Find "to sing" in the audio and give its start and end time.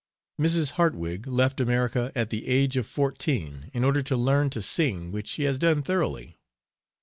4.49-5.11